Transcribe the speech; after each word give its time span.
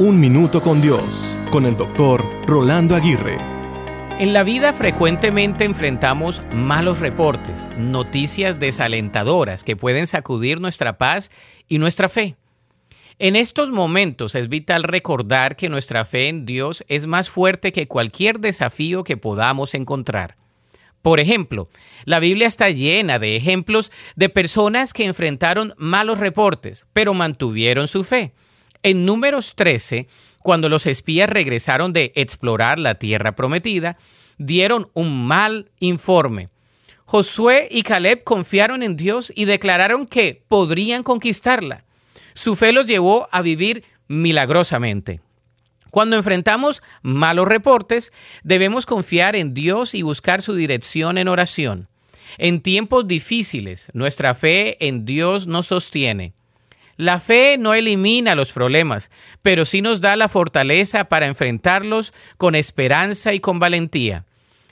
Un 0.00 0.20
Minuto 0.20 0.62
con 0.62 0.80
Dios, 0.80 1.36
con 1.50 1.66
el 1.66 1.76
doctor 1.76 2.24
Rolando 2.46 2.94
Aguirre. 2.94 3.36
En 4.20 4.32
la 4.32 4.44
vida 4.44 4.72
frecuentemente 4.72 5.64
enfrentamos 5.64 6.40
malos 6.54 7.00
reportes, 7.00 7.66
noticias 7.76 8.60
desalentadoras 8.60 9.64
que 9.64 9.74
pueden 9.74 10.06
sacudir 10.06 10.60
nuestra 10.60 10.98
paz 10.98 11.32
y 11.66 11.78
nuestra 11.78 12.08
fe. 12.08 12.36
En 13.18 13.34
estos 13.34 13.70
momentos 13.70 14.36
es 14.36 14.48
vital 14.48 14.84
recordar 14.84 15.56
que 15.56 15.68
nuestra 15.68 16.04
fe 16.04 16.28
en 16.28 16.46
Dios 16.46 16.84
es 16.86 17.08
más 17.08 17.28
fuerte 17.28 17.72
que 17.72 17.88
cualquier 17.88 18.38
desafío 18.38 19.02
que 19.02 19.16
podamos 19.16 19.74
encontrar. 19.74 20.36
Por 21.02 21.18
ejemplo, 21.18 21.66
la 22.04 22.20
Biblia 22.20 22.46
está 22.46 22.70
llena 22.70 23.18
de 23.18 23.34
ejemplos 23.34 23.90
de 24.14 24.28
personas 24.28 24.92
que 24.92 25.06
enfrentaron 25.06 25.74
malos 25.76 26.20
reportes, 26.20 26.86
pero 26.92 27.14
mantuvieron 27.14 27.88
su 27.88 28.04
fe. 28.04 28.32
En 28.82 29.04
números 29.04 29.54
13, 29.56 30.08
cuando 30.42 30.68
los 30.68 30.86
espías 30.86 31.28
regresaron 31.28 31.92
de 31.92 32.12
explorar 32.14 32.78
la 32.78 32.96
tierra 32.96 33.34
prometida, 33.34 33.96
dieron 34.38 34.90
un 34.94 35.26
mal 35.26 35.70
informe. 35.80 36.48
Josué 37.04 37.68
y 37.70 37.82
Caleb 37.82 38.22
confiaron 38.22 38.82
en 38.82 38.96
Dios 38.96 39.32
y 39.34 39.46
declararon 39.46 40.06
que 40.06 40.42
podrían 40.46 41.02
conquistarla. 41.02 41.84
Su 42.34 42.54
fe 42.54 42.72
los 42.72 42.86
llevó 42.86 43.28
a 43.32 43.42
vivir 43.42 43.84
milagrosamente. 44.06 45.20
Cuando 45.90 46.16
enfrentamos 46.16 46.82
malos 47.02 47.48
reportes, 47.48 48.12
debemos 48.42 48.86
confiar 48.86 49.36
en 49.36 49.54
Dios 49.54 49.94
y 49.94 50.02
buscar 50.02 50.42
su 50.42 50.54
dirección 50.54 51.18
en 51.18 51.28
oración. 51.28 51.88
En 52.36 52.60
tiempos 52.60 53.08
difíciles, 53.08 53.88
nuestra 53.94 54.34
fe 54.34 54.86
en 54.86 55.04
Dios 55.04 55.46
nos 55.46 55.66
sostiene. 55.68 56.34
La 56.98 57.20
fe 57.20 57.58
no 57.58 57.74
elimina 57.74 58.34
los 58.34 58.50
problemas, 58.50 59.08
pero 59.40 59.64
sí 59.64 59.82
nos 59.82 60.00
da 60.00 60.16
la 60.16 60.28
fortaleza 60.28 61.04
para 61.04 61.28
enfrentarlos 61.28 62.12
con 62.38 62.56
esperanza 62.56 63.32
y 63.32 63.38
con 63.38 63.60
valentía. 63.60 64.24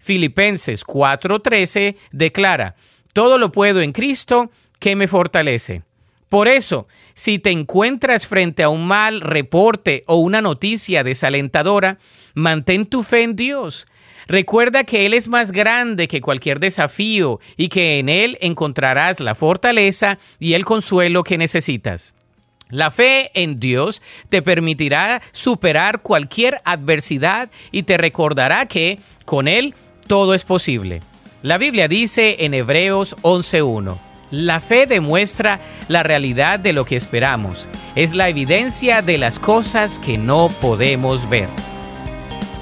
Filipenses 0.00 0.84
4:13 0.86 1.96
declara, 2.12 2.76
Todo 3.12 3.36
lo 3.36 3.52
puedo 3.52 3.82
en 3.82 3.92
Cristo 3.92 4.50
que 4.78 4.96
me 4.96 5.06
fortalece. 5.06 5.82
Por 6.30 6.48
eso, 6.48 6.88
si 7.12 7.38
te 7.38 7.50
encuentras 7.50 8.26
frente 8.26 8.62
a 8.62 8.70
un 8.70 8.86
mal 8.86 9.20
reporte 9.20 10.02
o 10.06 10.16
una 10.16 10.40
noticia 10.40 11.04
desalentadora, 11.04 11.98
mantén 12.32 12.86
tu 12.86 13.02
fe 13.02 13.22
en 13.22 13.36
Dios. 13.36 13.86
Recuerda 14.26 14.84
que 14.84 15.06
Él 15.06 15.14
es 15.14 15.28
más 15.28 15.52
grande 15.52 16.08
que 16.08 16.20
cualquier 16.20 16.60
desafío 16.60 17.40
y 17.56 17.68
que 17.68 17.98
en 17.98 18.08
Él 18.08 18.38
encontrarás 18.40 19.20
la 19.20 19.34
fortaleza 19.34 20.18
y 20.38 20.54
el 20.54 20.64
consuelo 20.64 21.24
que 21.24 21.38
necesitas. 21.38 22.14
La 22.70 22.90
fe 22.90 23.30
en 23.34 23.60
Dios 23.60 24.02
te 24.30 24.42
permitirá 24.42 25.22
superar 25.32 26.02
cualquier 26.02 26.60
adversidad 26.64 27.50
y 27.70 27.82
te 27.82 27.98
recordará 27.98 28.66
que 28.66 28.98
con 29.24 29.48
Él 29.48 29.74
todo 30.06 30.34
es 30.34 30.44
posible. 30.44 31.02
La 31.42 31.58
Biblia 31.58 31.88
dice 31.88 32.36
en 32.40 32.54
Hebreos 32.54 33.16
11.1, 33.22 33.98
la 34.30 34.60
fe 34.60 34.86
demuestra 34.86 35.60
la 35.88 36.02
realidad 36.02 36.58
de 36.58 36.72
lo 36.72 36.84
que 36.84 36.96
esperamos, 36.96 37.68
es 37.94 38.14
la 38.14 38.28
evidencia 38.28 39.02
de 39.02 39.18
las 39.18 39.38
cosas 39.38 39.98
que 39.98 40.16
no 40.16 40.48
podemos 40.60 41.28
ver. 41.28 41.48